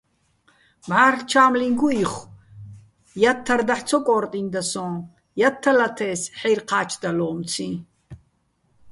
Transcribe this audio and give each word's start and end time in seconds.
მჵარლ' 0.87 1.25
ჩა́მლიჼ 1.29 1.67
გუჸიხო̆, 1.79 2.31
ჲათთარ 3.21 3.61
დაჰ̦ 3.67 3.83
ცო 3.87 3.97
კო́რტინდა 4.05 4.61
სოჼ, 4.71 4.85
ჲათთალათე́ს 5.39 6.21
ჰ̦აჲრი̆ 6.39 6.65
ჴა́ჩდალლომციჼ. 6.69 7.67